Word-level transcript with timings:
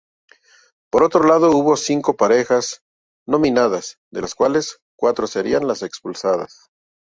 Por 0.91 1.03
otro 1.03 1.23
lado, 1.27 1.51
hubo 1.51 1.77
cinco 1.77 2.15
parejas 2.15 2.81
nominadas, 3.27 3.99
de 4.09 4.21
las 4.21 4.33
cuales, 4.33 4.79
cuatro 4.97 5.27
serían 5.27 5.67
las 5.67 5.83
expulsadas. 5.83 6.71